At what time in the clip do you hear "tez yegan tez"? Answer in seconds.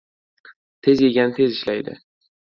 0.87-1.51